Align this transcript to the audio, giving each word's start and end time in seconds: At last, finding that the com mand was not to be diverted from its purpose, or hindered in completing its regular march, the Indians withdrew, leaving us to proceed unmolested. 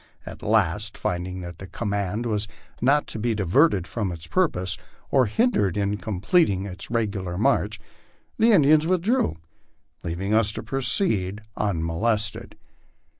At 0.25 0.41
last, 0.41 0.97
finding 0.97 1.41
that 1.41 1.59
the 1.59 1.67
com 1.67 1.89
mand 1.89 2.25
was 2.25 2.47
not 2.81 3.05
to 3.05 3.19
be 3.19 3.35
diverted 3.35 3.85
from 3.85 4.11
its 4.11 4.25
purpose, 4.25 4.75
or 5.11 5.27
hindered 5.27 5.77
in 5.77 5.97
completing 5.97 6.65
its 6.65 6.89
regular 6.89 7.37
march, 7.37 7.79
the 8.39 8.51
Indians 8.51 8.87
withdrew, 8.87 9.35
leaving 10.01 10.33
us 10.33 10.51
to 10.53 10.63
proceed 10.63 11.41
unmolested. 11.55 12.55